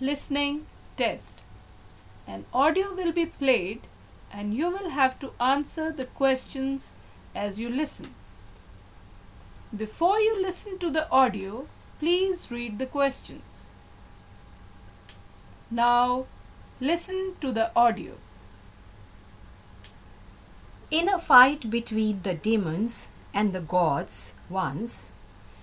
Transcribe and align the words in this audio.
listening 0.00 0.66
test. 0.96 1.40
An 2.26 2.44
audio 2.54 2.94
will 2.94 3.12
be 3.12 3.26
played 3.26 3.82
and 4.32 4.54
you 4.54 4.70
will 4.70 4.90
have 4.90 5.18
to 5.20 5.32
answer 5.40 5.90
the 5.90 6.04
questions 6.04 6.94
as 7.34 7.60
you 7.60 7.68
listen. 7.68 8.14
Before 9.76 10.18
you 10.18 10.40
listen 10.40 10.78
to 10.78 10.90
the 10.90 11.08
audio, 11.10 11.66
please 11.98 12.50
read 12.50 12.78
the 12.78 12.86
questions. 12.86 13.66
Now, 15.70 16.26
listen 16.80 17.36
to 17.40 17.52
the 17.52 17.70
audio. 17.76 18.14
In 20.90 21.08
a 21.08 21.20
fight 21.20 21.70
between 21.70 22.22
the 22.22 22.34
demons 22.34 23.10
and 23.32 23.52
the 23.52 23.60
gods 23.60 24.34
once, 24.48 25.12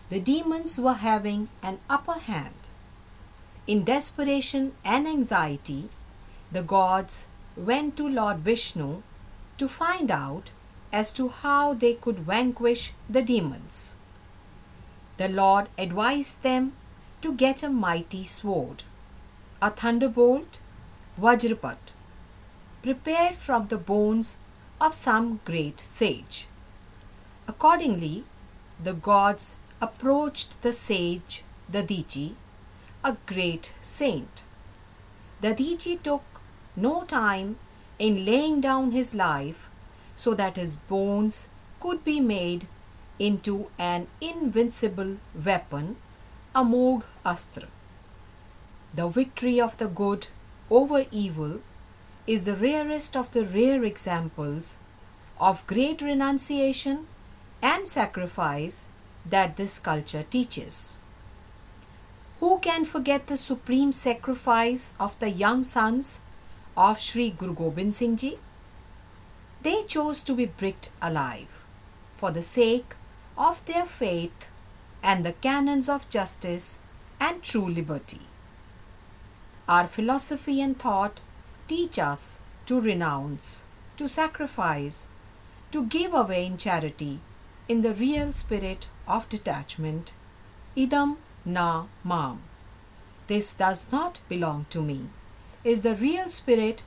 the 0.09 0.21
demons 0.21 0.79
were 0.79 0.93
having 0.93 1.49
an 1.61 1.79
upper 1.89 2.13
hand. 2.13 2.69
In 3.67 3.83
desperation 3.83 4.71
and 4.85 5.05
anxiety, 5.05 5.89
the 6.53 6.63
gods 6.63 7.27
went 7.57 7.97
to 7.97 8.07
Lord 8.07 8.37
Vishnu 8.37 9.03
to 9.57 9.67
find 9.67 10.09
out 10.09 10.51
as 10.93 11.11
to 11.11 11.27
how 11.27 11.73
they 11.73 11.95
could 11.95 12.19
vanquish 12.19 12.93
the 13.09 13.21
demons. 13.21 13.97
The 15.17 15.27
Lord 15.27 15.67
advised 15.77 16.43
them 16.43 16.73
to 17.21 17.33
get 17.33 17.61
a 17.61 17.69
mighty 17.69 18.23
sword, 18.23 18.83
a 19.61 19.69
thunderbolt, 19.69 20.61
Vajrapat, 21.19 21.91
prepared 22.81 23.35
from 23.35 23.65
the 23.65 23.77
bones 23.77 24.37
of 24.79 24.93
some 24.93 25.41
great 25.43 25.81
sage. 25.81 26.47
Accordingly, 27.49 28.23
the 28.81 28.93
gods 28.93 29.57
approached 29.81 30.61
the 30.61 30.71
sage 30.71 31.43
Dadhichi, 31.69 32.35
a 33.03 33.15
great 33.25 33.73
saint. 33.81 34.43
Dadhichi 35.41 36.01
took 36.01 36.23
no 36.75 37.03
time 37.03 37.57
in 37.99 38.25
laying 38.25 38.61
down 38.61 38.91
his 38.91 39.13
life 39.15 39.69
so 40.15 40.33
that 40.33 40.55
his 40.55 40.75
bones 40.75 41.49
could 41.79 42.03
be 42.03 42.19
made 42.19 42.67
into 43.19 43.69
an 43.77 44.07
invincible 44.21 45.17
weapon, 45.45 45.97
Amogh 46.55 47.03
Astra. 47.25 47.67
The 48.93 49.07
victory 49.07 49.59
of 49.61 49.77
the 49.77 49.87
good 49.87 50.27
over 50.69 51.05
evil 51.11 51.59
is 52.25 52.43
the 52.43 52.55
rarest 52.55 53.15
of 53.15 53.31
the 53.31 53.45
rare 53.45 53.83
examples 53.83 54.77
of 55.39 55.65
great 55.67 56.01
renunciation 56.01 57.07
and 57.61 57.87
sacrifice 57.87 58.89
that 59.25 59.55
this 59.55 59.79
culture 59.79 60.25
teaches. 60.29 60.99
Who 62.39 62.59
can 62.59 62.85
forget 62.85 63.27
the 63.27 63.37
supreme 63.37 63.91
sacrifice 63.91 64.93
of 64.99 65.17
the 65.17 65.29
young 65.29 65.63
sons 65.63 66.21
of 66.75 66.99
Sri 66.99 67.31
Guru 67.31 67.55
Gobind 67.55 67.95
Singh 67.95 68.15
Ji? 68.15 68.37
They 69.63 69.83
chose 69.83 70.21
to 70.23 70.35
be 70.35 70.45
bricked 70.45 70.91
alive 71.01 71.65
for 72.15 72.29
the 72.29 72.43
sake 72.43 72.95
of 73.37 73.65
their 73.65 73.85
faith 73.85 74.49
and 75.01 75.25
the 75.25 75.33
canons 75.33 75.89
of 75.89 76.09
justice 76.09 76.79
and 77.19 77.41
true 77.41 77.67
liberty. 77.67 78.21
Our 79.67 79.87
philosophy 79.87 80.61
and 80.61 80.77
thought 80.77 81.21
teach 81.67 81.97
us 81.97 82.39
to 82.67 82.79
renounce, 82.79 83.63
to 83.97 84.07
sacrifice, 84.07 85.07
to 85.71 85.85
give 85.85 86.13
away 86.13 86.45
in 86.45 86.57
charity 86.57 87.19
in 87.67 87.81
the 87.81 87.93
real 87.95 88.31
spirit 88.31 88.87
of 89.07 89.27
detachment. 89.27 90.13
Idam 90.75 91.17
na 91.47 91.85
mam. 92.03 92.41
This 93.27 93.53
does 93.53 93.91
not 93.91 94.19
belong 94.29 94.65
to 94.69 94.81
me, 94.81 95.09
is 95.63 95.81
the 95.81 95.95
real 95.95 96.29
spirit 96.29 96.83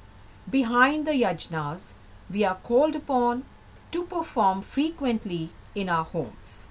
behind 0.49 1.07
the 1.07 1.13
yajnas 1.13 1.95
we 2.31 2.45
are 2.45 2.59
called 2.69 2.95
upon 2.95 3.45
to 3.91 4.05
perform 4.05 4.63
frequently 4.63 5.51
in 5.75 5.89
our 5.89 6.05
homes. 6.05 6.69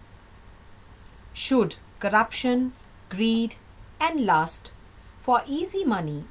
Should 1.34 1.76
corruption, 2.00 2.74
greed, 3.10 3.56
and 4.00 4.26
lust 4.26 4.72
for 5.20 5.42
easy 5.48 5.84
money 5.84 6.24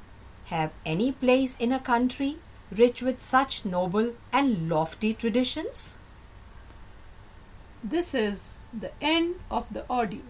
have 0.45 0.71
any 0.85 1.11
place 1.11 1.57
in 1.59 1.71
a 1.71 1.79
country 1.79 2.37
rich 2.71 3.01
with 3.01 3.21
such 3.21 3.65
noble 3.65 4.13
and 4.31 4.69
lofty 4.69 5.13
traditions? 5.13 5.99
This 7.83 8.13
is 8.13 8.57
the 8.73 8.91
end 9.01 9.35
of 9.49 9.73
the 9.73 9.85
audio. 9.89 10.21